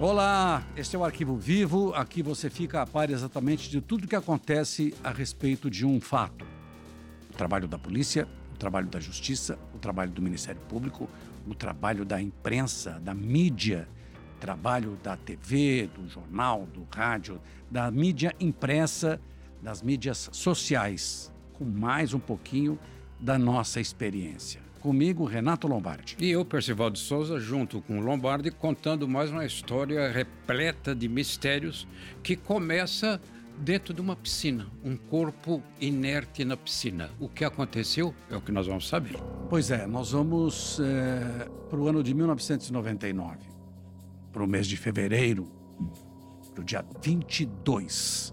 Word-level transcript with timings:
Olá, 0.00 0.64
este 0.76 0.94
é 0.94 0.98
o 0.98 1.04
Arquivo 1.04 1.36
Vivo. 1.36 1.92
Aqui 1.92 2.22
você 2.22 2.48
fica 2.48 2.80
a 2.80 2.86
par 2.86 3.10
exatamente 3.10 3.68
de 3.68 3.80
tudo 3.80 4.06
que 4.06 4.14
acontece 4.14 4.94
a 5.02 5.10
respeito 5.10 5.68
de 5.68 5.84
um 5.84 6.00
fato. 6.00 6.46
O 7.28 7.36
trabalho 7.36 7.66
da 7.66 7.76
polícia, 7.76 8.28
o 8.54 8.56
trabalho 8.56 8.86
da 8.86 9.00
justiça, 9.00 9.58
o 9.74 9.78
trabalho 9.78 10.12
do 10.12 10.22
Ministério 10.22 10.60
Público, 10.68 11.08
o 11.48 11.52
trabalho 11.52 12.04
da 12.04 12.22
imprensa, 12.22 13.00
da 13.00 13.12
mídia, 13.12 13.88
trabalho 14.38 14.96
da 15.02 15.16
TV, 15.16 15.90
do 15.92 16.08
jornal, 16.08 16.64
do 16.72 16.86
rádio, 16.94 17.40
da 17.68 17.90
mídia 17.90 18.32
impressa, 18.38 19.20
das 19.60 19.82
mídias 19.82 20.30
sociais, 20.30 21.32
com 21.54 21.64
mais 21.64 22.14
um 22.14 22.20
pouquinho 22.20 22.78
da 23.18 23.36
nossa 23.36 23.80
experiência. 23.80 24.67
Comigo, 24.88 25.26
Renato 25.26 25.68
Lombardi. 25.68 26.16
E 26.18 26.30
eu, 26.30 26.42
Percival 26.46 26.88
de 26.88 26.98
Souza, 26.98 27.38
junto 27.38 27.82
com 27.82 27.98
o 27.98 28.00
Lombardi, 28.00 28.50
contando 28.50 29.06
mais 29.06 29.30
uma 29.30 29.44
história 29.44 30.10
repleta 30.10 30.94
de 30.94 31.06
mistérios 31.06 31.86
que 32.22 32.34
começa 32.34 33.20
dentro 33.58 33.92
de 33.92 34.00
uma 34.00 34.16
piscina, 34.16 34.66
um 34.82 34.96
corpo 34.96 35.62
inerte 35.78 36.42
na 36.42 36.56
piscina. 36.56 37.10
O 37.20 37.28
que 37.28 37.44
aconteceu 37.44 38.14
é 38.30 38.36
o 38.38 38.40
que 38.40 38.50
nós 38.50 38.66
vamos 38.66 38.88
saber. 38.88 39.18
Pois 39.50 39.70
é, 39.70 39.86
nós 39.86 40.12
vamos 40.12 40.80
é, 40.80 41.46
para 41.68 41.78
o 41.78 41.86
ano 41.86 42.02
de 42.02 42.14
1999, 42.14 43.40
para 44.32 44.42
o 44.42 44.46
mês 44.46 44.66
de 44.66 44.78
fevereiro, 44.78 45.52
para 46.54 46.62
o 46.62 46.64
dia 46.64 46.82
22. 47.02 48.32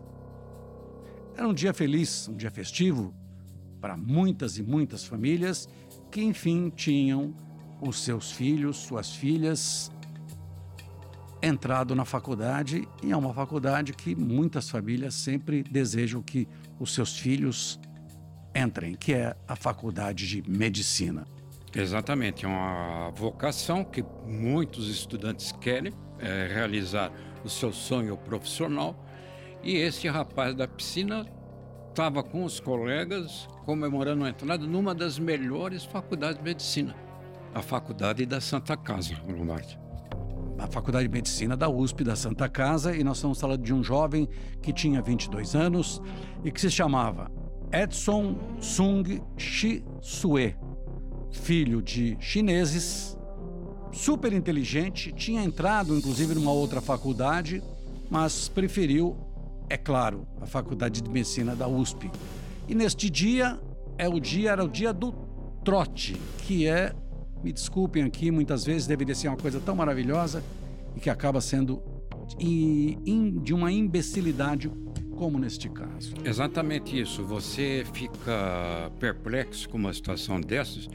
Era 1.36 1.50
um 1.50 1.54
dia 1.54 1.74
feliz, 1.74 2.30
um 2.30 2.38
dia 2.38 2.50
festivo 2.50 3.14
para 3.86 3.96
muitas 3.96 4.58
e 4.58 4.64
muitas 4.64 5.06
famílias 5.06 5.70
que 6.16 6.24
enfim 6.24 6.72
tinham 6.74 7.36
os 7.82 8.00
seus 8.00 8.32
filhos, 8.32 8.78
suas 8.78 9.14
filhas 9.14 9.92
entrado 11.44 11.94
na 11.94 12.06
faculdade 12.06 12.88
e 13.04 13.12
é 13.12 13.18
uma 13.18 13.34
faculdade 13.34 13.92
que 13.92 14.16
muitas 14.16 14.70
famílias 14.70 15.14
sempre 15.14 15.62
desejam 15.62 16.22
que 16.22 16.48
os 16.80 16.94
seus 16.94 17.20
filhos 17.20 17.78
entrem, 18.56 18.96
que 18.96 19.14
é 19.14 19.36
a 19.46 19.58
faculdade 19.58 20.26
de 20.26 20.50
medicina. 20.50 21.28
Exatamente, 21.76 22.46
é 22.46 22.48
uma 22.48 23.12
vocação 23.12 23.84
que 23.84 24.02
muitos 24.26 24.88
estudantes 24.88 25.52
querem 25.52 25.92
é, 26.18 26.48
realizar 26.48 27.12
o 27.44 27.50
seu 27.50 27.74
sonho 27.74 28.16
profissional 28.16 29.06
e 29.62 29.76
esse 29.76 30.08
rapaz 30.08 30.56
da 30.56 30.66
piscina 30.66 31.26
estava 31.96 32.22
com 32.22 32.44
os 32.44 32.60
colegas 32.60 33.48
comemorando 33.64 34.26
a 34.26 34.30
entrada 34.30 34.68
numa 34.68 34.94
das 34.94 35.18
melhores 35.18 35.86
faculdades 35.86 36.38
de 36.38 36.44
medicina, 36.44 36.94
a 37.54 37.62
Faculdade 37.62 38.26
da 38.26 38.42
Santa 38.42 38.76
Casa, 38.76 39.14
Lombardi. 39.26 39.80
A 40.60 40.68
Faculdade 40.68 41.08
de 41.08 41.14
Medicina 41.14 41.56
da 41.56 41.70
USP 41.70 42.04
da 42.04 42.14
Santa 42.18 42.50
Casa, 42.50 42.94
e 42.94 43.02
nós 43.02 43.16
estamos 43.16 43.40
falando 43.40 43.64
de 43.64 43.74
um 43.74 43.82
jovem 43.82 44.28
que 44.62 44.74
tinha 44.74 45.02
22 45.02 45.56
anos 45.56 46.02
e 46.44 46.52
que 46.52 46.60
se 46.60 46.70
chamava 46.70 47.32
Edson 47.72 48.38
Sung 48.60 49.22
Shi 49.38 49.82
Sue, 50.02 50.54
filho 51.32 51.82
de 51.82 52.18
chineses, 52.20 53.18
super 53.94 54.34
inteligente, 54.34 55.14
tinha 55.14 55.42
entrado 55.42 55.98
inclusive 55.98 56.36
numa 56.36 56.52
outra 56.52 56.82
faculdade, 56.82 57.64
mas 58.10 58.50
preferiu 58.50 59.16
é 59.70 59.78
claro, 59.78 60.28
a 60.42 60.46
Faculdade 60.46 61.02
de 61.02 61.10
Medicina 61.10 61.56
da 61.56 61.68
USP. 61.68 62.10
E 62.68 62.76
neste 62.76 63.10
dia 63.10 63.60
é 63.98 64.08
o 64.08 64.20
dia 64.20 64.52
era 64.52 64.64
o 64.64 64.68
dia 64.68 64.94
do 64.94 65.12
trote, 65.64 66.16
que 66.40 66.68
é, 66.68 66.94
me 67.44 67.52
desculpem 67.52 68.04
aqui, 68.04 68.32
muitas 68.32 68.64
vezes 68.64 68.88
deveria 68.88 69.16
ser 69.16 69.28
uma 69.28 69.38
coisa 69.38 69.60
tão 69.60 69.76
maravilhosa 69.76 70.44
e 70.96 71.00
que 71.00 71.10
acaba 71.10 71.42
sendo 71.42 71.82
de 73.44 73.54
uma 73.54 73.72
imbecilidade 73.72 74.72
como 75.16 75.40
neste 75.40 75.70
caso. 75.70 76.14
Exatamente 76.24 77.00
isso. 77.00 77.24
Você 77.24 77.86
fica 77.94 78.92
perplexo 79.00 79.70
com 79.70 79.78
uma 79.78 79.94
situação 79.94 80.42
dessas, 80.42 80.88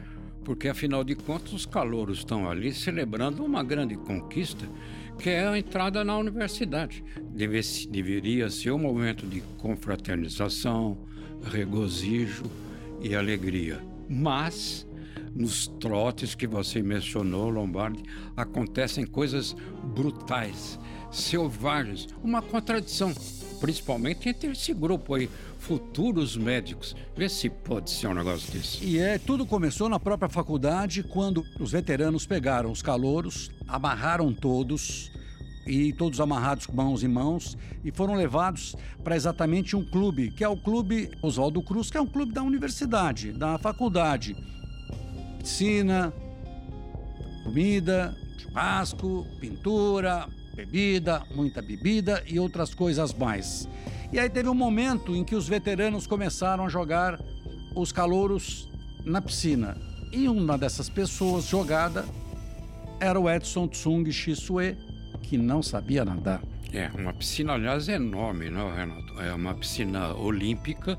porque 0.44 0.68
afinal 0.68 1.04
de 1.04 1.14
contas 1.14 1.52
os 1.52 1.66
calouros 1.66 2.18
estão 2.18 2.48
ali 2.48 2.72
celebrando 2.72 3.44
uma 3.44 3.62
grande 3.62 3.96
conquista 3.96 4.66
que 5.20 5.28
é 5.28 5.46
a 5.46 5.58
entrada 5.58 6.02
na 6.02 6.16
universidade. 6.16 7.04
Deve, 7.34 7.60
deveria 7.90 8.48
ser 8.48 8.70
um 8.70 8.78
momento 8.78 9.26
de 9.26 9.42
confraternização, 9.58 10.96
regozijo 11.42 12.44
e 13.02 13.14
alegria. 13.14 13.80
Mas, 14.08 14.86
nos 15.34 15.66
trotes 15.66 16.34
que 16.34 16.46
você 16.46 16.82
mencionou, 16.82 17.50
Lombardi, 17.50 18.02
acontecem 18.34 19.04
coisas 19.04 19.54
brutais, 19.94 20.78
selvagens, 21.10 22.08
uma 22.24 22.40
contradição, 22.40 23.12
principalmente 23.60 24.28
entre 24.28 24.50
esse 24.50 24.72
grupo 24.72 25.14
aí, 25.14 25.28
futuros 25.58 26.36
médicos. 26.36 26.96
Vê 27.16 27.28
se 27.28 27.50
pode 27.50 27.90
ser 27.90 28.06
um 28.08 28.14
negócio 28.14 28.50
desse. 28.52 28.84
E 28.84 28.98
é, 28.98 29.18
tudo 29.18 29.44
começou 29.46 29.88
na 29.88 30.00
própria 30.00 30.28
faculdade, 30.28 31.02
quando 31.02 31.44
os 31.60 31.72
veteranos 31.72 32.26
pegaram 32.26 32.72
os 32.72 32.82
calouros, 32.82 33.50
amarraram 33.68 34.32
todos, 34.32 35.10
e 35.66 35.92
todos 35.92 36.20
amarrados 36.20 36.66
com 36.66 36.74
mãos 36.74 37.04
em 37.04 37.08
mãos 37.08 37.56
e 37.84 37.92
foram 37.92 38.14
levados 38.14 38.74
para 39.04 39.14
exatamente 39.14 39.76
um 39.76 39.84
clube, 39.84 40.30
que 40.30 40.42
é 40.42 40.48
o 40.48 40.56
Clube 40.56 41.10
Oswaldo 41.22 41.62
Cruz, 41.62 41.90
que 41.90 41.96
é 41.96 42.00
um 42.00 42.06
clube 42.06 42.32
da 42.32 42.42
universidade, 42.42 43.32
da 43.32 43.58
faculdade. 43.58 44.36
Piscina, 45.38 46.12
comida, 47.44 48.16
churrasco, 48.38 49.26
pintura, 49.40 50.28
bebida, 50.60 51.22
muita 51.34 51.62
bebida 51.62 52.22
e 52.26 52.38
outras 52.38 52.74
coisas 52.74 53.12
mais. 53.14 53.68
E 54.12 54.18
aí 54.18 54.28
teve 54.28 54.48
um 54.48 54.54
momento 54.54 55.14
em 55.14 55.24
que 55.24 55.34
os 55.34 55.48
veteranos 55.48 56.06
começaram 56.06 56.66
a 56.66 56.68
jogar 56.68 57.20
os 57.74 57.92
calouros 57.92 58.68
na 59.04 59.22
piscina. 59.22 59.76
E 60.12 60.28
uma 60.28 60.58
dessas 60.58 60.88
pessoas 60.88 61.44
jogada 61.46 62.04
era 62.98 63.18
o 63.18 63.30
Edson 63.30 63.68
Tsung 63.68 64.10
Shisue, 64.10 64.76
que 65.22 65.38
não 65.38 65.62
sabia 65.62 66.04
nadar. 66.04 66.42
É, 66.72 66.88
uma 66.94 67.12
piscina, 67.12 67.54
aliás, 67.54 67.88
enorme, 67.88 68.50
não, 68.50 68.70
né, 68.70 68.80
Renato? 68.80 69.20
É 69.20 69.32
uma 69.32 69.54
piscina 69.54 70.14
olímpica, 70.14 70.98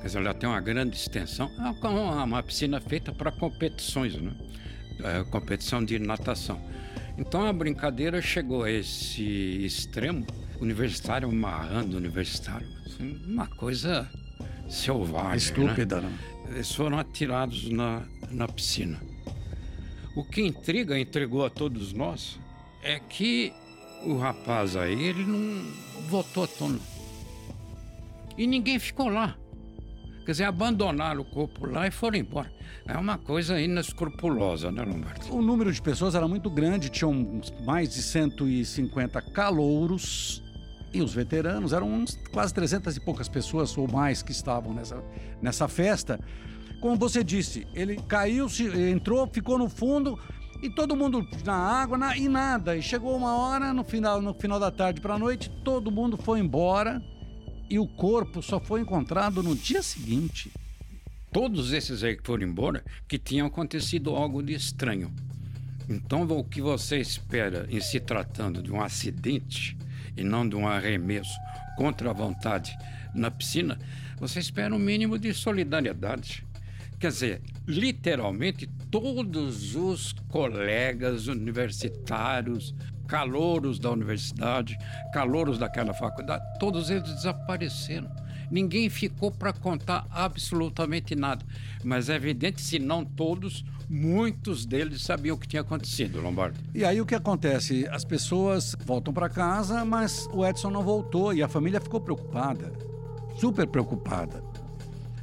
quer 0.00 0.06
dizer, 0.06 0.18
ela 0.18 0.34
tem 0.34 0.48
uma 0.48 0.60
grande 0.60 0.96
extensão. 0.96 1.50
É 1.58 1.88
uma 2.22 2.42
piscina 2.42 2.80
feita 2.80 3.12
para 3.12 3.32
competições, 3.32 4.14
né? 4.16 4.32
É, 5.02 5.24
competição 5.24 5.84
de 5.84 5.98
natação. 5.98 6.60
Então 7.18 7.44
a 7.44 7.52
brincadeira 7.52 8.22
chegou 8.22 8.62
a 8.62 8.70
esse 8.70 9.64
extremo, 9.64 10.24
universitário 10.60 11.28
amarrando 11.28 11.96
universitário. 11.96 12.66
Assim, 12.86 13.20
uma 13.26 13.46
coisa 13.46 14.08
selvagem. 14.68 15.36
Estúpida, 15.36 16.00
né? 16.00 16.08
né? 16.08 16.18
Eles 16.50 16.72
foram 16.72 16.98
atirados 16.98 17.68
na, 17.70 18.02
na 18.30 18.46
piscina. 18.46 19.00
O 20.14 20.24
que 20.24 20.42
intriga, 20.42 20.98
entregou 20.98 21.44
a 21.44 21.50
todos 21.50 21.92
nós, 21.92 22.38
é 22.82 22.98
que 23.00 23.52
o 24.04 24.16
rapaz 24.16 24.76
aí, 24.76 25.00
ele 25.00 25.24
não 25.24 25.64
votou 26.08 26.44
à 26.44 26.46
tona. 26.46 26.78
E 28.36 28.46
ninguém 28.46 28.78
ficou 28.78 29.08
lá. 29.08 29.36
Quer 30.28 30.32
dizer, 30.32 30.44
abandonaram 30.44 31.22
o 31.22 31.24
corpo 31.24 31.64
lá 31.64 31.86
e 31.86 31.90
foram 31.90 32.18
embora. 32.18 32.52
É 32.86 32.98
uma 32.98 33.16
coisa 33.16 33.58
inescrupulosa, 33.58 34.70
né, 34.70 34.82
Lombardi? 34.82 35.30
O 35.30 35.40
número 35.40 35.72
de 35.72 35.80
pessoas 35.80 36.14
era 36.14 36.28
muito 36.28 36.50
grande, 36.50 36.90
tinham 36.90 37.40
mais 37.64 37.94
de 37.94 38.02
150 38.02 39.22
calouros. 39.22 40.42
E 40.92 41.00
os 41.00 41.14
veteranos 41.14 41.72
eram 41.72 41.90
uns, 41.90 42.20
quase 42.30 42.52
300 42.52 42.98
e 42.98 43.00
poucas 43.00 43.26
pessoas 43.26 43.74
ou 43.78 43.90
mais 43.90 44.20
que 44.20 44.30
estavam 44.30 44.74
nessa, 44.74 45.02
nessa 45.40 45.66
festa. 45.66 46.20
Como 46.78 46.94
você 46.94 47.24
disse, 47.24 47.66
ele 47.72 47.96
caiu, 48.06 48.48
entrou, 48.92 49.26
ficou 49.28 49.56
no 49.56 49.70
fundo, 49.70 50.18
e 50.62 50.68
todo 50.68 50.94
mundo 50.94 51.26
na 51.42 51.56
água 51.56 51.96
na, 51.96 52.14
e 52.18 52.28
nada. 52.28 52.76
E 52.76 52.82
chegou 52.82 53.16
uma 53.16 53.34
hora, 53.34 53.72
no 53.72 53.82
final, 53.82 54.20
no 54.20 54.34
final 54.34 54.60
da 54.60 54.70
tarde 54.70 55.00
para 55.00 55.14
a 55.14 55.18
noite, 55.18 55.48
todo 55.64 55.90
mundo 55.90 56.18
foi 56.18 56.38
embora 56.38 57.02
e 57.68 57.78
o 57.78 57.86
corpo 57.86 58.42
só 58.42 58.58
foi 58.58 58.80
encontrado 58.80 59.42
no 59.42 59.54
dia 59.54 59.82
seguinte. 59.82 60.50
Todos 61.32 61.72
esses 61.72 62.02
aí 62.02 62.16
que 62.16 62.26
foram 62.26 62.46
embora, 62.46 62.84
que 63.06 63.18
tinham 63.18 63.46
acontecido 63.46 64.16
algo 64.16 64.42
de 64.42 64.54
estranho. 64.54 65.12
Então, 65.88 66.22
o 66.22 66.44
que 66.44 66.60
você 66.60 66.98
espera 66.98 67.66
em 67.70 67.80
se 67.80 68.00
tratando 68.00 68.62
de 68.62 68.72
um 68.72 68.80
acidente 68.80 69.76
e 70.16 70.22
não 70.22 70.48
de 70.48 70.56
um 70.56 70.66
arremesso 70.66 71.38
contra 71.76 72.10
a 72.10 72.12
vontade 72.12 72.76
na 73.14 73.30
piscina, 73.30 73.78
você 74.18 74.38
espera 74.38 74.74
um 74.74 74.78
mínimo 74.78 75.18
de 75.18 75.32
solidariedade. 75.32 76.44
Quer 76.98 77.08
dizer, 77.08 77.42
literalmente 77.66 78.68
todos 78.90 79.74
os 79.74 80.12
colegas 80.28 81.26
universitários, 81.26 82.74
calouros 83.06 83.78
da 83.78 83.90
universidade, 83.90 84.76
calouros 85.12 85.58
daquela 85.58 85.94
faculdade, 85.94 86.44
todos 86.58 86.90
eles 86.90 87.14
desapareceram. 87.14 88.10
Ninguém 88.50 88.88
ficou 88.88 89.30
para 89.30 89.52
contar 89.52 90.06
absolutamente 90.10 91.14
nada. 91.14 91.44
Mas 91.84 92.08
é 92.08 92.14
evidente, 92.14 92.62
se 92.62 92.78
não 92.78 93.04
todos, 93.04 93.62
muitos 93.88 94.64
deles 94.64 95.02
sabiam 95.02 95.36
o 95.36 95.38
que 95.38 95.46
tinha 95.46 95.60
acontecido, 95.60 96.20
Lombardo. 96.20 96.58
E 96.74 96.84
aí 96.84 97.00
o 97.00 97.06
que 97.06 97.14
acontece? 97.14 97.86
As 97.90 98.04
pessoas 98.04 98.74
voltam 98.84 99.12
para 99.12 99.28
casa, 99.28 99.84
mas 99.84 100.26
o 100.32 100.46
Edson 100.46 100.70
não 100.70 100.82
voltou 100.82 101.34
e 101.34 101.42
a 101.42 101.48
família 101.48 101.80
ficou 101.80 102.00
preocupada, 102.00 102.72
super 103.38 103.66
preocupada. 103.66 104.42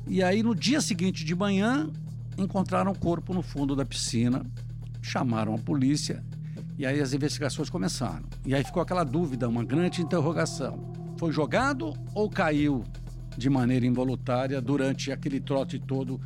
E 0.08 0.22
aí 0.22 0.44
no 0.44 0.54
dia 0.54 0.80
seguinte 0.80 1.26
de 1.26 1.34
manhã 1.34 1.90
encontraram 2.38 2.92
o 2.92 2.98
corpo 2.98 3.34
no 3.34 3.42
fundo 3.42 3.76
da 3.76 3.86
piscina, 3.86 4.46
chamaram 5.02 5.54
a 5.54 5.58
polícia 5.58 6.24
e 6.78 6.86
aí 6.86 7.00
as 7.00 7.14
investigações 7.14 7.70
começaram. 7.70 8.26
E 8.46 8.54
aí 8.54 8.64
ficou 8.64 8.82
aquela 8.82 9.04
dúvida, 9.04 9.48
uma 9.48 9.64
grande 9.64 10.02
interrogação. 10.02 10.94
Foi 11.18 11.32
jogado 11.32 11.94
ou 12.14 12.30
caiu 12.30 12.84
de 13.38 13.50
maneira 13.50 13.86
involuntária 13.86 14.62
durante 14.62 15.12
aquele 15.12 15.40
trote 15.40 15.80
todo 15.80 16.20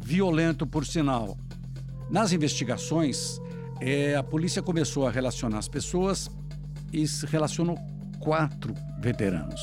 violento, 0.00 0.66
por 0.66 0.84
sinal? 0.84 1.36
Nas 2.10 2.32
investigações, 2.32 3.40
é, 3.80 4.14
a 4.16 4.22
polícia 4.22 4.62
começou 4.62 5.06
a 5.06 5.10
relacionar 5.10 5.58
as 5.58 5.68
pessoas 5.68 6.30
e 6.92 7.04
relacionou 7.26 7.78
quatro 8.18 8.74
veteranos. 9.00 9.60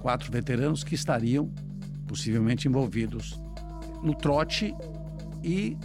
Quatro 0.00 0.30
veteranos 0.30 0.82
que 0.84 0.94
estariam 0.94 1.50
possivelmente 2.06 2.68
envolvidos 2.68 3.40
no 4.02 4.14
trote 4.14 4.74
e 5.42 5.76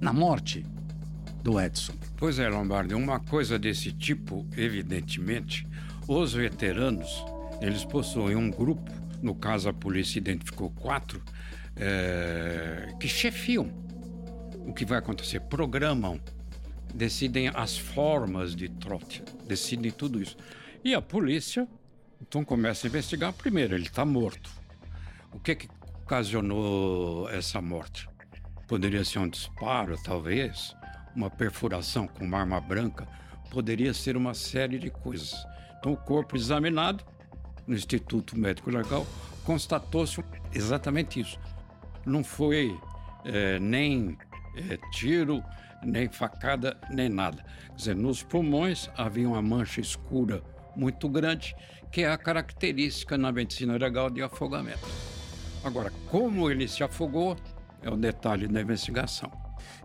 na 0.00 0.12
morte 0.12 0.64
do 1.42 1.60
Edson. 1.60 1.94
Pois 2.16 2.38
é, 2.38 2.48
Lombardi, 2.48 2.94
uma 2.94 3.20
coisa 3.20 3.58
desse 3.58 3.92
tipo, 3.92 4.46
evidentemente, 4.56 5.66
os 6.06 6.32
veteranos, 6.32 7.24
eles 7.60 7.84
possuem 7.84 8.36
um 8.36 8.50
grupo, 8.50 8.90
no 9.22 9.34
caso 9.34 9.68
a 9.68 9.72
polícia 9.72 10.18
identificou 10.18 10.70
quatro, 10.70 11.22
é, 11.76 12.94
que 13.00 13.08
chefiam 13.08 13.70
o 14.66 14.72
que 14.72 14.84
vai 14.84 14.98
acontecer, 14.98 15.40
programam, 15.40 16.20
decidem 16.94 17.48
as 17.48 17.78
formas 17.78 18.54
de 18.54 18.68
trote, 18.68 19.22
decidem 19.46 19.90
tudo 19.90 20.20
isso. 20.20 20.36
E 20.84 20.94
a 20.94 21.02
polícia, 21.02 21.68
então, 22.20 22.44
começa 22.44 22.86
a 22.86 22.88
investigar. 22.88 23.32
Primeiro, 23.32 23.74
ele 23.74 23.86
está 23.86 24.04
morto. 24.04 24.50
O 25.32 25.38
que, 25.38 25.54
que 25.54 25.68
ocasionou 26.10 27.30
essa 27.30 27.62
morte? 27.62 28.08
Poderia 28.66 29.04
ser 29.04 29.20
um 29.20 29.28
disparo, 29.28 29.96
talvez, 30.02 30.74
uma 31.14 31.30
perfuração 31.30 32.08
com 32.08 32.24
uma 32.24 32.40
arma 32.40 32.60
branca, 32.60 33.06
poderia 33.48 33.94
ser 33.94 34.16
uma 34.16 34.34
série 34.34 34.76
de 34.76 34.90
coisas. 34.90 35.32
Então, 35.78 35.92
o 35.92 35.96
corpo 35.96 36.36
examinado 36.36 37.04
no 37.64 37.76
Instituto 37.76 38.36
Médico 38.36 38.70
Legal 38.70 39.06
constatou-se 39.44 40.20
exatamente 40.52 41.20
isso. 41.20 41.38
Não 42.04 42.24
foi 42.24 42.76
é, 43.24 43.60
nem 43.60 44.18
é, 44.56 44.78
tiro, 44.90 45.40
nem 45.80 46.08
facada, 46.08 46.76
nem 46.90 47.08
nada. 47.08 47.44
Quer 47.68 47.76
dizer, 47.76 47.94
nos 47.94 48.20
pulmões 48.20 48.90
havia 48.96 49.28
uma 49.28 49.40
mancha 49.40 49.80
escura 49.80 50.42
muito 50.74 51.08
grande, 51.08 51.54
que 51.92 52.02
é 52.02 52.10
a 52.10 52.18
característica 52.18 53.16
na 53.16 53.30
medicina 53.30 53.76
legal 53.76 54.10
de 54.10 54.20
afogamento. 54.22 55.19
Agora, 55.62 55.92
como 56.10 56.50
ele 56.50 56.66
se 56.66 56.82
afogou 56.82 57.36
é 57.82 57.90
o 57.90 57.96
detalhe 57.96 58.46
da 58.46 58.60
investigação. 58.60 59.30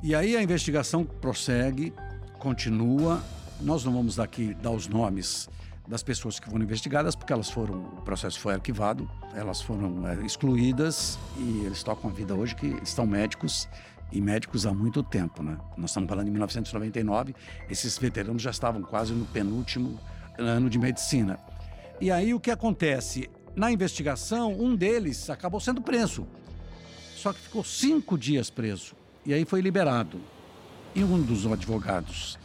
E 0.04 0.14
aí 0.14 0.36
a 0.36 0.44
investigação 0.44 1.06
prossegue, 1.06 1.94
continua. 2.40 3.22
Nós 3.62 3.84
não 3.84 3.94
vamos 3.94 4.20
aqui 4.20 4.54
dar 4.56 4.72
os 4.72 4.88
nomes 4.88 5.50
das 5.88 6.04
pessoas 6.04 6.40
que 6.40 6.50
foram 6.50 6.64
investigadas, 6.64 7.16
porque 7.16 7.32
elas 7.32 7.50
foram, 7.50 7.76
o 7.98 8.02
processo 8.02 8.40
foi 8.40 8.54
arquivado, 8.54 9.10
elas 9.34 9.62
foram 9.62 10.08
é, 10.08 10.26
excluídas 10.26 11.18
e 11.38 11.66
eles 11.66 11.84
tocam 11.84 12.10
a 12.10 12.14
vida 12.14 12.34
hoje 12.34 12.56
que 12.56 12.68
estão 12.84 13.06
médicos 13.06 13.70
e 14.12 14.20
médicos 14.20 14.66
há 14.66 14.74
muito 14.74 15.04
tempo, 15.04 15.44
né? 15.44 15.58
Nós 15.78 15.92
estamos 15.92 16.10
falando 16.10 16.26
de 16.26 16.32
1999, 16.32 17.36
esses 17.70 17.98
veteranos 17.98 18.42
já 18.42 18.50
estavam 18.50 18.82
quase 18.82 19.14
no 19.14 19.26
penúltimo 19.26 20.00
ano 20.38 20.70
de 20.70 20.80
medicina. 20.80 21.40
E 22.00 22.12
aí 22.12 22.34
o 22.34 22.40
que 22.40 22.52
acontece? 22.52 23.30
Na 23.56 23.72
investigação, 23.72 24.54
um 24.54 24.76
deles 24.76 25.30
acabou 25.30 25.60
sendo 25.60 25.82
preso. 25.82 26.28
Só 27.16 27.32
que 27.32 27.40
ficou 27.40 27.64
cinco 27.64 28.18
dias 28.18 28.50
preso. 28.50 28.96
E 29.26 29.34
aí 29.34 29.46
foi 29.46 29.62
liberado. 29.62 30.20
E 30.94 31.04
um 31.04 31.22
dos 31.22 31.48
advogados 31.48 32.38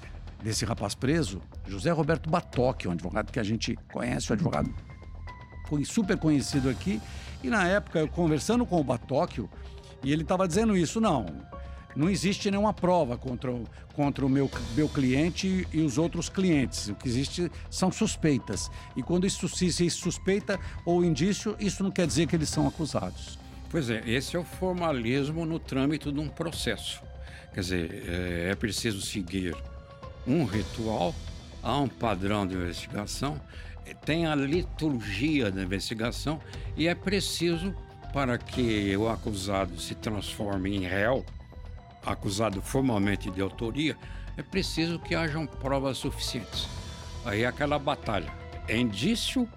desse 0.43 0.65
rapaz 0.65 0.95
preso, 0.95 1.43
José 1.67 1.91
Roberto 1.91 2.31
Batoque, 2.31 2.89
um 2.89 2.93
advogado 2.93 3.31
que 3.31 3.39
a 3.39 3.43
gente 3.43 3.77
conhece, 3.93 4.31
o 4.31 4.33
advogado 4.33 4.73
foi 5.69 5.85
super 5.85 6.17
conhecido 6.17 6.69
aqui. 6.69 7.01
E 7.43 7.49
na 7.49 7.67
época, 7.67 7.99
eu 7.99 8.09
conversando 8.09 8.65
com 8.65 8.81
o 8.81 8.85
Batóquio, 8.85 9.49
e 10.03 10.13
ele 10.13 10.23
estava 10.23 10.49
dizendo 10.49 10.77
isso, 10.77 11.01
não, 11.01 11.27
não 11.95 12.09
existe 12.09 12.51
nenhuma 12.51 12.73
prova 12.73 13.17
contra, 13.17 13.53
o, 13.53 13.65
contra 13.95 14.25
o 14.25 14.29
meu, 14.29 14.51
meu 14.75 14.89
cliente 14.89 15.67
e 15.73 15.81
os 15.81 15.99
outros 15.99 16.29
clientes. 16.29 16.89
O 16.89 16.95
que 16.95 17.09
existe 17.09 17.51
são 17.71 17.91
suspeitas. 17.91 18.71
E 18.97 19.03
quando 19.03 19.27
isso 19.27 19.49
se, 19.49 19.73
se 19.73 19.91
suspeita 19.91 20.59
ou 20.85 21.05
indício, 21.05 21.57
isso 21.59 21.83
não 21.83 21.91
quer 21.91 22.07
dizer 22.07 22.27
que 22.27 22.37
eles 22.37 22.49
são 22.49 22.67
acusados. 22.67 23.39
Pois 23.71 23.89
é, 23.89 24.03
esse 24.07 24.37
é 24.37 24.39
o 24.39 24.45
formalismo 24.45 25.47
no 25.47 25.59
trâmite 25.59 26.11
de 26.11 26.19
um 26.19 26.29
processo. 26.29 27.03
Quer 27.55 27.61
dizer, 27.61 28.05
é, 28.09 28.51
é 28.51 28.55
preciso 28.55 29.01
seguir 29.01 29.57
um 30.27 30.45
ritual, 30.45 31.15
há 31.63 31.79
um 31.79 31.89
padrão 31.89 32.47
de 32.47 32.55
investigação, 32.55 33.41
tem 34.05 34.27
a 34.27 34.35
liturgia 34.35 35.51
da 35.51 35.63
investigação 35.63 36.41
e 36.77 36.87
é 36.87 36.95
preciso 36.95 37.75
para 38.13 38.39
que 38.39 38.97
o 38.97 39.09
acusado 39.09 39.79
se 39.81 39.95
transforme 39.95 40.77
em 40.77 40.81
réu, 40.81 41.25
acusado 42.05 42.61
formalmente 42.63 43.31
de 43.31 43.41
autoria, 43.41 43.97
é 44.37 44.43
preciso 44.43 44.99
que 44.99 45.15
hajam 45.15 45.47
provas 45.47 45.99
suficientes. 45.99 46.69
Aí 47.25 47.43
é 47.43 47.47
aquela 47.47 47.79
batalha. 47.79 48.33
É 48.67 48.77
indício 48.77 49.49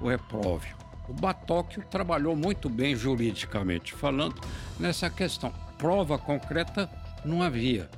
ou 0.00 0.10
é 0.10 0.16
próprio? 0.16 0.76
O 1.08 1.12
Batóquio 1.12 1.84
trabalhou 1.90 2.36
muito 2.36 2.68
bem 2.68 2.94
juridicamente 2.94 3.92
falando 3.94 4.40
nessa 4.78 5.10
questão. 5.10 5.52
Prova 5.76 6.16
concreta 6.16 6.88
não 7.24 7.42
havia. 7.42 7.90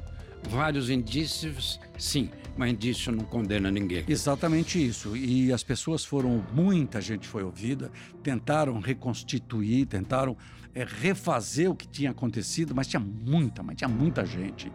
Vários 0.49 0.91
indícios, 0.91 1.81
sim, 1.99 2.31
mas 2.57 2.71
indício 2.71 3.13
não 3.13 3.25
condena 3.25 3.71
ninguém. 3.71 4.05
Exatamente 4.09 4.85
isso. 4.85 5.17
E 5.17 5.53
as 5.53 5.63
pessoas 5.63 6.05
foram, 6.05 6.45
muita 6.53 7.01
gente 7.01 7.27
foi 7.27 7.43
ouvida, 7.43 7.91
tentaram 8.23 8.79
reconstituir, 8.81 9.87
tentaram 9.87 10.37
é, 10.75 10.85
refazer 10.85 11.71
o 11.71 11.75
que 11.75 11.87
tinha 11.87 12.11
acontecido, 12.11 12.75
mas 12.75 12.87
tinha 12.87 13.01
muita, 13.01 13.63
mas 13.63 13.77
tinha 13.77 13.89
muita 13.89 14.27
gente. 14.27 14.71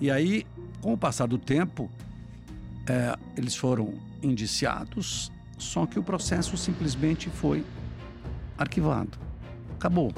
E 0.00 0.10
aí, 0.10 0.46
com 0.80 0.92
o 0.92 0.98
passar 0.98 1.26
do 1.26 1.38
tempo, 1.38 1.90
é, 2.88 3.16
eles 3.36 3.56
foram 3.56 3.94
indiciados, 4.22 5.32
só 5.58 5.86
que 5.86 5.98
o 5.98 6.02
processo 6.02 6.56
simplesmente 6.56 7.28
foi 7.28 7.64
arquivado. 8.56 9.18
Acabou. 9.74 10.12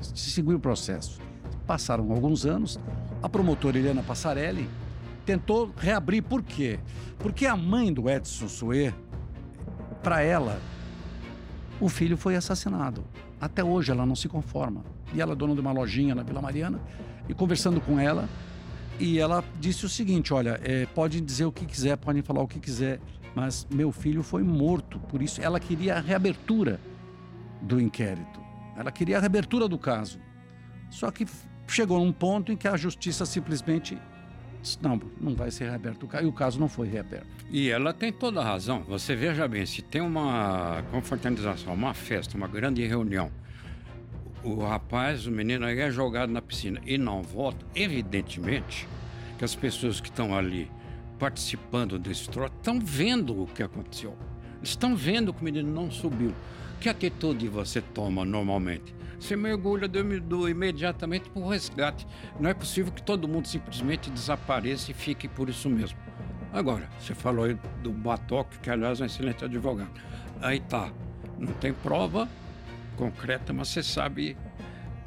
Se 0.00 0.30
seguiu 0.30 0.56
o 0.56 0.60
processo. 0.60 1.20
Passaram 1.66 2.12
alguns 2.12 2.44
anos, 2.44 2.78
a 3.24 3.28
promotora 3.30 3.78
Helena 3.78 4.02
Passarelli 4.02 4.68
tentou 5.24 5.72
reabrir. 5.78 6.22
Por 6.22 6.42
quê? 6.42 6.78
Porque 7.18 7.46
a 7.46 7.56
mãe 7.56 7.90
do 7.90 8.10
Edson 8.10 8.48
Suê, 8.48 8.92
para 10.02 10.20
ela, 10.20 10.60
o 11.80 11.88
filho 11.88 12.18
foi 12.18 12.36
assassinado. 12.36 13.02
Até 13.40 13.64
hoje 13.64 13.90
ela 13.90 14.04
não 14.04 14.14
se 14.14 14.28
conforma. 14.28 14.84
E 15.14 15.22
ela 15.22 15.32
é 15.32 15.34
dona 15.34 15.54
de 15.54 15.60
uma 15.62 15.72
lojinha 15.72 16.14
na 16.14 16.22
Vila 16.22 16.42
Mariana, 16.42 16.78
e 17.26 17.32
conversando 17.32 17.80
com 17.80 17.98
ela, 17.98 18.28
e 19.00 19.18
ela 19.18 19.42
disse 19.58 19.86
o 19.86 19.88
seguinte: 19.88 20.34
olha, 20.34 20.60
é, 20.62 20.84
pode 20.84 21.18
dizer 21.18 21.46
o 21.46 21.52
que 21.52 21.64
quiser, 21.64 21.96
podem 21.96 22.20
falar 22.20 22.42
o 22.42 22.46
que 22.46 22.60
quiser, 22.60 23.00
mas 23.34 23.66
meu 23.70 23.90
filho 23.90 24.22
foi 24.22 24.42
morto. 24.42 24.98
Por 24.98 25.22
isso 25.22 25.40
ela 25.40 25.58
queria 25.58 25.96
a 25.96 26.00
reabertura 26.00 26.78
do 27.62 27.80
inquérito. 27.80 28.38
Ela 28.76 28.92
queria 28.92 29.16
a 29.16 29.20
reabertura 29.20 29.66
do 29.66 29.78
caso. 29.78 30.18
Só 30.90 31.10
que 31.10 31.26
chegou 31.66 31.98
num 31.98 32.12
ponto 32.12 32.52
em 32.52 32.56
que 32.56 32.68
a 32.68 32.76
justiça 32.76 33.24
simplesmente 33.24 33.98
disse, 34.60 34.78
não, 34.82 35.00
não 35.20 35.34
vai 35.34 35.50
ser 35.50 35.68
reaberto 35.68 36.06
o 36.06 36.08
caso, 36.08 36.24
e 36.24 36.26
o 36.26 36.32
caso 36.32 36.58
não 36.58 36.68
foi 36.68 36.88
reaberto. 36.88 37.26
E 37.50 37.70
ela 37.70 37.92
tem 37.92 38.12
toda 38.12 38.40
a 38.40 38.44
razão. 38.44 38.82
Você 38.84 39.14
veja 39.14 39.46
bem, 39.46 39.64
se 39.66 39.82
tem 39.82 40.00
uma 40.00 40.82
confraternização, 40.90 41.74
uma 41.74 41.94
festa, 41.94 42.36
uma 42.36 42.48
grande 42.48 42.84
reunião, 42.86 43.30
o 44.42 44.62
rapaz, 44.62 45.26
o 45.26 45.30
menino 45.30 45.64
aí 45.64 45.78
é 45.80 45.90
jogado 45.90 46.30
na 46.30 46.42
piscina 46.42 46.80
e 46.84 46.98
não 46.98 47.22
volta, 47.22 47.64
evidentemente 47.74 48.86
que 49.38 49.44
as 49.44 49.54
pessoas 49.54 50.00
que 50.00 50.08
estão 50.08 50.36
ali 50.36 50.70
participando 51.18 51.98
desse 51.98 52.28
troço 52.28 52.52
estão 52.56 52.78
vendo 52.78 53.42
o 53.42 53.46
que 53.46 53.62
aconteceu. 53.62 54.16
Estão 54.68 54.96
vendo 54.96 55.32
que 55.32 55.40
o 55.40 55.44
menino 55.44 55.70
não 55.70 55.90
subiu. 55.90 56.32
Que 56.80 56.88
atitude 56.88 57.48
você 57.48 57.80
toma 57.80 58.24
normalmente? 58.24 58.94
Você 59.18 59.36
mergulha 59.36 59.88
do, 59.88 60.20
do 60.20 60.48
imediatamente 60.48 61.30
para 61.30 61.42
o 61.42 61.48
resgate. 61.48 62.06
Não 62.38 62.50
é 62.50 62.54
possível 62.54 62.92
que 62.92 63.02
todo 63.02 63.28
mundo 63.28 63.48
simplesmente 63.48 64.10
desapareça 64.10 64.90
e 64.90 64.94
fique 64.94 65.28
por 65.28 65.48
isso 65.48 65.70
mesmo. 65.70 65.98
Agora, 66.52 66.88
você 67.00 67.14
falou 67.14 67.46
aí 67.46 67.58
do 67.82 67.90
Batoque, 67.90 68.58
que 68.58 68.70
aliás 68.70 69.00
é 69.00 69.04
um 69.04 69.06
excelente 69.06 69.44
advogado. 69.44 69.90
Aí 70.40 70.60
tá, 70.60 70.92
não 71.38 71.52
tem 71.54 71.72
prova, 71.72 72.28
concreta, 72.96 73.52
mas 73.52 73.68
você 73.68 73.82
sabe 73.82 74.36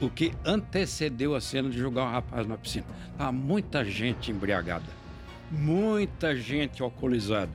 o 0.02 0.10
que 0.10 0.34
antecedeu 0.46 1.36
a 1.36 1.42
cena 1.42 1.70
de 1.70 1.78
jogar 1.78 2.04
o 2.04 2.12
rapaz 2.12 2.48
na 2.48 2.58
piscina. 2.58 2.86
Há 3.18 3.32
muita 3.32 3.84
gente 3.86 4.32
embriagada, 4.32 4.86
muita 5.52 6.36
gente 6.36 6.82
alcoolizada. 6.82 7.52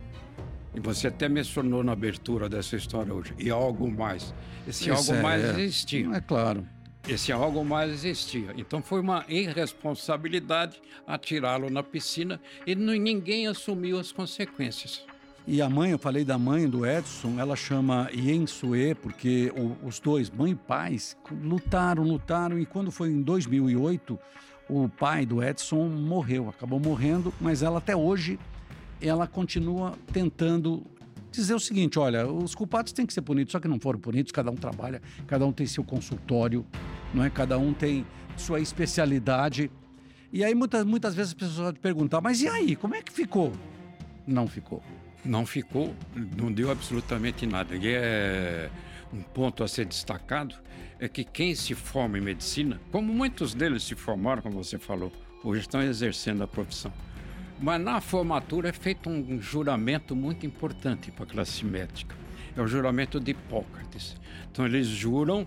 E 0.74 0.80
você 0.80 1.08
até 1.08 1.28
mencionou 1.28 1.82
na 1.82 1.92
abertura 1.92 2.48
dessa 2.48 2.76
história 2.76 3.12
hoje. 3.12 3.34
E 3.38 3.50
algo 3.50 3.90
mais. 3.90 4.34
Esse 4.66 4.90
Isso 4.90 5.12
algo 5.12 5.14
é, 5.14 5.22
mais 5.22 5.44
existia. 5.44 6.08
É 6.14 6.20
claro. 6.20 6.66
Esse 7.06 7.32
algo 7.32 7.64
mais 7.64 7.92
existia. 7.92 8.54
Então 8.56 8.80
foi 8.80 9.00
uma 9.00 9.24
irresponsabilidade 9.28 10.80
atirá-lo 11.06 11.68
na 11.68 11.82
piscina 11.82 12.40
e 12.66 12.74
ninguém 12.74 13.46
assumiu 13.46 13.98
as 13.98 14.12
consequências. 14.12 15.04
E 15.44 15.60
a 15.60 15.68
mãe, 15.68 15.90
eu 15.90 15.98
falei 15.98 16.24
da 16.24 16.38
mãe 16.38 16.68
do 16.68 16.86
Edson, 16.86 17.40
ela 17.40 17.56
chama 17.56 18.08
Yen 18.14 18.46
Sue, 18.46 18.94
porque 18.94 19.52
o, 19.56 19.76
os 19.84 19.98
dois, 19.98 20.30
mãe 20.30 20.52
e 20.52 20.54
pais, 20.54 21.16
lutaram, 21.42 22.04
lutaram, 22.04 22.60
e 22.60 22.64
quando 22.64 22.92
foi 22.92 23.08
em 23.08 23.20
2008, 23.20 24.16
o 24.68 24.88
pai 24.88 25.26
do 25.26 25.42
Edson 25.42 25.88
morreu, 25.88 26.48
acabou 26.48 26.78
morrendo, 26.78 27.34
mas 27.40 27.60
ela 27.60 27.78
até 27.78 27.96
hoje, 27.96 28.38
ela 29.02 29.26
continua 29.26 29.94
tentando 30.12 30.84
dizer 31.30 31.54
o 31.54 31.60
seguinte, 31.60 31.98
olha, 31.98 32.26
os 32.26 32.54
culpados 32.54 32.92
têm 32.92 33.06
que 33.06 33.12
ser 33.12 33.22
punidos, 33.22 33.52
só 33.52 33.60
que 33.60 33.66
não 33.66 33.80
foram 33.80 33.98
punidos, 33.98 34.32
cada 34.32 34.50
um 34.50 34.54
trabalha, 34.54 35.00
cada 35.26 35.46
um 35.46 35.52
tem 35.52 35.66
seu 35.66 35.82
consultório, 35.82 36.64
não 37.14 37.24
é? 37.24 37.30
Cada 37.30 37.58
um 37.58 37.72
tem 37.72 38.06
sua 38.36 38.60
especialidade. 38.60 39.70
E 40.32 40.44
aí 40.44 40.54
muitas, 40.54 40.84
muitas 40.84 41.14
vezes 41.14 41.30
as 41.30 41.34
pessoas 41.34 41.56
vão 41.56 41.72
perguntar, 41.74 42.20
mas 42.20 42.42
e 42.42 42.48
aí, 42.48 42.76
como 42.76 42.94
é 42.94 43.02
que 43.02 43.12
ficou? 43.12 43.52
Não 44.26 44.46
ficou 44.46 44.82
não 45.24 45.46
ficou, 45.46 45.94
não 46.36 46.52
deu 46.52 46.70
absolutamente 46.70 47.46
nada. 47.46 47.76
E 47.76 47.88
é 47.88 48.70
um 49.12 49.22
ponto 49.22 49.62
a 49.62 49.68
ser 49.68 49.84
destacado 49.84 50.54
é 50.98 51.08
que 51.08 51.24
quem 51.24 51.54
se 51.54 51.74
forma 51.74 52.18
em 52.18 52.20
medicina, 52.20 52.80
como 52.90 53.12
muitos 53.12 53.54
deles 53.54 53.82
se 53.82 53.94
formaram, 53.94 54.42
como 54.42 54.62
você 54.62 54.78
falou, 54.78 55.12
hoje 55.42 55.62
estão 55.62 55.82
exercendo 55.82 56.42
a 56.42 56.46
profissão. 56.46 56.92
Mas 57.62 57.80
na 57.80 58.00
formatura 58.00 58.70
é 58.70 58.72
feito 58.72 59.08
um 59.08 59.40
juramento 59.40 60.16
muito 60.16 60.44
importante 60.44 61.12
para 61.12 61.22
a 61.22 61.28
classe 61.28 61.64
médica. 61.64 62.16
É 62.56 62.60
o 62.60 62.66
juramento 62.66 63.20
de 63.20 63.30
Hipócrates. 63.30 64.16
Então 64.50 64.66
eles 64.66 64.88
juram 64.88 65.46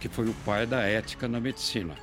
que 0.00 0.08
foi 0.08 0.28
o 0.28 0.34
pai 0.44 0.66
da 0.66 0.82
ética 0.82 1.28
na 1.28 1.40
medicina. 1.40 1.94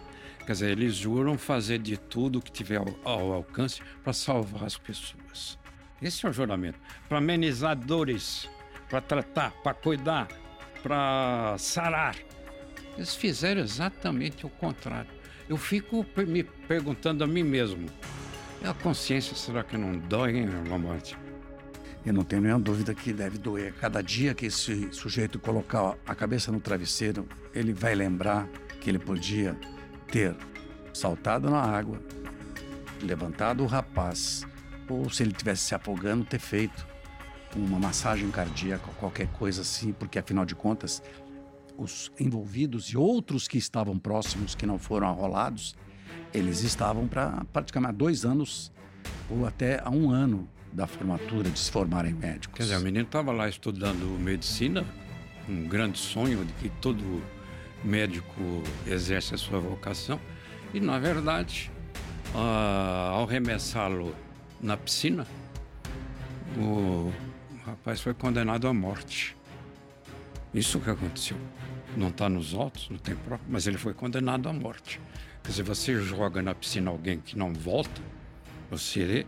Quer 0.46 0.54
dizer, 0.54 0.72
eles 0.72 0.96
juram 0.96 1.38
fazer 1.38 1.80
de 1.80 1.98
tudo 1.98 2.42
que 2.42 2.52
tiver 2.52 2.78
ao, 2.78 2.88
ao 3.04 3.34
alcance 3.34 3.82
para 4.02 4.14
salvar 4.14 4.64
as 4.64 4.78
pessoas. 4.78 5.60
Esse 6.02 6.26
é 6.26 6.30
o 6.30 6.34
juramento. 6.34 6.80
Para 7.10 7.18
amenizar 7.18 7.76
dores, 7.76 8.50
para 8.90 9.02
tratar, 9.02 9.52
para 9.62 9.74
cuidar, 9.74 10.28
para 10.82 11.58
sarar. 11.58 12.16
Eles 12.96 13.14
fizeram 13.14 13.62
exatamente 13.62 14.46
o 14.46 14.50
contrário. 14.50 15.12
Eu 15.50 15.58
fico 15.58 16.06
me 16.28 16.44
perguntando 16.44 17.24
a 17.24 17.28
mim 17.28 17.44
mesmo: 17.44 17.90
a 18.64 18.74
consciência 18.74 19.36
será 19.36 19.64
que 19.64 19.78
não 19.78 19.98
dói, 19.98 20.38
hein, 20.38 20.48
morte? 20.80 21.18
Eu 22.06 22.14
não 22.14 22.24
tenho 22.24 22.42
nenhuma 22.42 22.60
dúvida 22.60 22.94
que 22.94 23.14
deve 23.14 23.38
doer. 23.38 23.74
Cada 23.76 24.02
dia 24.02 24.34
que 24.34 24.46
esse 24.46 24.92
sujeito 24.92 25.40
colocar 25.40 25.98
a 26.06 26.16
cabeça 26.16 26.52
no 26.52 26.60
travesseiro, 26.60 27.28
ele 27.54 27.74
vai 27.74 27.96
lembrar 27.96 28.48
que 28.82 28.90
ele 28.90 29.00
podia 29.00 29.58
ter 30.08 30.36
saltado 30.94 31.50
na 31.50 31.62
água, 31.62 32.02
levantado 33.02 33.64
o 33.64 33.68
rapaz, 33.68 34.46
ou 34.90 35.10
se 35.10 35.24
ele 35.24 35.32
estivesse 35.32 35.64
se 35.64 35.76
afogando, 35.76 36.26
ter 36.26 36.40
feito 36.40 36.86
uma 37.56 37.80
massagem 37.80 38.30
cardíaca, 38.32 38.92
qualquer 39.00 39.28
coisa 39.28 39.62
assim, 39.62 39.94
porque 39.94 40.20
afinal 40.20 40.46
de 40.46 40.56
contas, 40.56 41.02
os 41.78 42.12
envolvidos 42.20 42.88
e 42.88 42.98
outros 42.98 43.48
que 43.48 43.58
estavam 43.58 43.98
próximos, 43.98 44.56
que 44.56 44.66
não 44.66 44.78
foram 44.78 45.08
arrolados, 45.08 45.76
eles 46.34 46.64
estavam 46.64 47.08
para 47.08 47.44
praticamente 47.52 47.96
dois 47.96 48.26
anos 48.26 48.72
ou 49.30 49.46
até 49.46 49.82
há 49.84 49.90
um 49.90 50.10
ano 50.10 50.48
da 50.72 50.88
formatura 50.88 51.50
de 51.50 51.60
se 51.60 51.72
formarem 51.72 52.14
médicos. 52.14 52.58
Quer 52.58 52.64
dizer, 52.64 52.78
o 52.78 52.82
menino 52.82 53.06
estava 53.06 53.32
lá 53.32 53.48
estudando 53.48 54.20
medicina, 54.20 54.84
um 55.48 55.68
grande 55.68 56.00
sonho 56.00 56.44
de 56.44 56.54
que 56.54 56.70
todo 56.82 57.22
médico 57.84 58.64
exerce 58.88 59.36
a 59.36 59.38
sua 59.38 59.60
vocação, 59.60 60.20
e 60.74 60.80
na 60.80 60.98
verdade, 60.98 61.72
uh, 62.34 63.12
ao 63.12 63.26
remessá-lo 63.26 64.16
na 64.60 64.76
piscina, 64.76 65.28
o 66.58 67.12
rapaz 67.66 68.02
foi 68.02 68.14
condenado 68.14 68.68
à 68.68 68.74
morte. 68.74 69.36
Isso 70.54 70.80
que 70.80 70.90
aconteceu. 70.90 71.38
Não 71.96 72.10
está 72.10 72.28
nos 72.28 72.54
autos, 72.54 72.90
não 72.90 72.98
tem 72.98 73.16
prova, 73.16 73.44
mas 73.48 73.68
ele 73.68 73.78
foi 73.78 73.94
condenado 73.94 74.50
à 74.50 74.54
morte. 74.54 75.00
Quer 75.44 75.50
dizer, 75.50 75.64
você 75.64 76.00
joga 76.00 76.42
na 76.42 76.56
piscina 76.56 76.90
alguém 76.90 77.20
que 77.20 77.38
não 77.38 77.54
volta, 77.54 78.02
você 78.70 79.26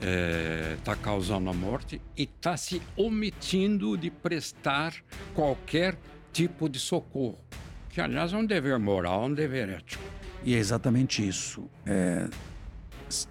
está 0.00 0.06
é, 0.06 0.76
tá 0.82 0.96
causando 0.96 1.50
a 1.50 1.52
morte 1.52 2.00
e 2.16 2.22
está 2.22 2.56
se 2.56 2.80
omitindo 2.96 3.96
de 3.98 4.10
prestar 4.10 4.94
qualquer 5.34 5.98
tipo 6.32 6.68
de 6.68 6.78
socorro. 6.78 7.38
Que, 7.90 8.00
aliás, 8.00 8.32
é 8.32 8.36
um 8.36 8.46
dever 8.46 8.78
moral, 8.78 9.24
um 9.24 9.34
dever 9.34 9.68
ético. 9.68 10.02
E 10.44 10.54
é 10.54 10.58
exatamente 10.58 11.26
isso. 11.26 11.68
É, 11.84 12.28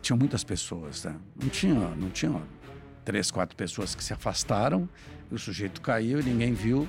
tinham 0.02 0.18
muitas 0.18 0.44
pessoas, 0.44 1.04
né? 1.06 1.16
Não 1.42 1.50
tinha, 1.50 1.74
não 1.74 2.10
tinha 2.10 2.42
três, 3.04 3.32
quatro 3.32 3.56
pessoas 3.56 3.96
que 3.96 4.04
se 4.04 4.14
afastaram, 4.14 4.88
o 5.32 5.38
sujeito 5.38 5.82
caiu 5.82 6.22
ninguém 6.22 6.54
viu, 6.54 6.88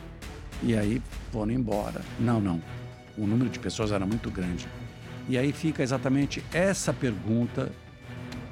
e 0.63 0.77
aí 0.77 1.03
foram 1.33 1.53
embora. 1.53 2.03
Não, 2.19 2.41
não. 2.41 2.63
O 3.17 3.27
número 3.27 3.51
de 3.51 3.59
pessoas 3.59 3.93
era 3.93 4.07
muito 4.07 4.31
grande. 4.31 4.67
E 5.29 5.39
aí 5.39 5.53
fica 5.53 5.83
exatamente 5.83 6.43
essa 6.53 6.93
pergunta 6.93 7.71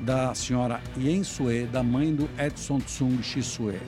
da 0.00 0.34
senhora 0.34 0.80
Yen 0.96 1.24
Sue, 1.24 1.66
da 1.66 1.82
mãe 1.82 2.14
do 2.14 2.28
Edson 2.38 2.78
Tsung 2.78 3.22
Shisue. 3.22 3.80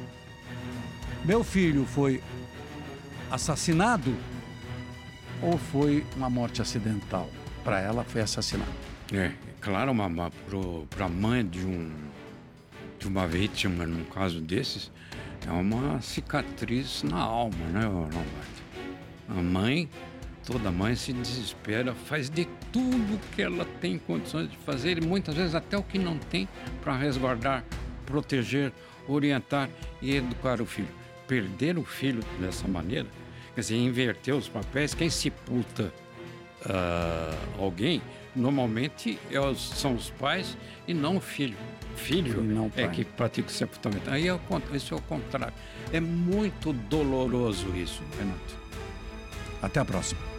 Meu 1.24 1.44
filho 1.44 1.84
foi 1.84 2.22
assassinado 3.30 4.14
ou 5.42 5.56
foi 5.56 6.04
uma 6.16 6.28
morte 6.28 6.60
acidental? 6.60 7.28
Para 7.62 7.80
ela 7.80 8.04
foi 8.04 8.22
assassinato. 8.22 8.72
É, 9.12 9.32
claro, 9.60 9.92
para 10.88 11.04
a 11.04 11.08
mãe 11.08 11.46
de, 11.46 11.60
um, 11.60 11.92
de 12.98 13.06
uma 13.06 13.26
vítima, 13.26 13.86
num 13.86 14.04
caso 14.04 14.40
desses, 14.40 14.90
é 15.47 15.52
uma 15.52 16.00
cicatriz 16.00 17.02
na 17.02 17.18
alma, 17.18 17.64
né, 17.73 17.87
Lombardi? 17.87 18.20
A 19.28 19.35
mãe, 19.35 19.88
toda 20.44 20.70
mãe 20.70 20.94
se 20.94 21.12
desespera, 21.12 21.94
faz 21.94 22.28
de 22.28 22.47
tudo 22.73 23.20
que 23.35 23.42
ela 23.42 23.64
tem 23.80 23.99
condições 23.99 24.50
de 24.50 24.56
fazer 24.59 24.99
e 24.99 25.06
muitas 25.06 25.35
vezes 25.35 25.54
até 25.54 25.76
o 25.76 25.82
que 25.82 25.99
não 25.99 26.18
tem 26.18 26.49
para 26.82 26.97
resguardar, 26.97 27.64
proteger, 28.04 28.73
orientar 29.06 29.68
e 30.02 30.16
educar 30.16 30.61
o 30.61 30.66
filho. 30.66 30.88
Perder 31.26 31.78
o 31.78 31.85
filho 31.85 32.23
dessa 32.40 32.66
maneira, 32.66 33.06
quer 33.54 33.61
dizer, 33.61 33.76
inverter 33.76 34.35
os 34.35 34.49
papéis, 34.49 34.94
quem 34.94 35.09
sepulta 35.09 35.92
uh, 36.66 37.62
alguém 37.62 38.02
normalmente 38.34 39.18
é 39.30 39.54
são 39.54 39.94
os 39.94 40.10
pais 40.10 40.56
e 40.87 40.94
não 40.94 41.16
o 41.16 41.20
filho. 41.20 41.56
Filho 41.96 42.42
não 42.42 42.70
é 42.76 42.88
que 42.88 43.04
pratica 43.04 43.49
o 43.49 43.52
sepultamento. 43.52 44.10
Aí 44.10 44.28
é 44.28 44.34
o, 44.34 44.40
isso 44.72 44.94
é 44.94 44.96
o 44.96 45.02
contrário. 45.02 45.54
É 45.92 46.00
muito 46.00 46.72
doloroso 46.72 47.75
isso, 47.76 48.02
Renato. 48.18 48.58
Até 49.62 49.80
a 49.80 49.84
próxima. 49.84 50.29